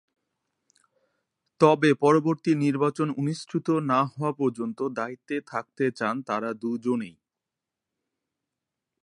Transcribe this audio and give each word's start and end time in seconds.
তবে 1.61 1.89
পরবর্তী 1.95 2.51
নির্বাচন 2.55 3.07
অনুষ্ঠিত 3.17 3.67
না 3.91 3.99
হওয়া 4.11 4.31
পর্যন্ত 4.31 4.79
দায়িত্বে 4.91 5.35
থাকতে 5.47 5.85
চান 5.91 6.15
তারা 6.21 6.49
দুজনই। 6.53 7.13